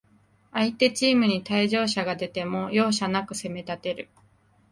[0.51, 4.09] 相手チームに退場者が出ても、容赦なく攻めたてる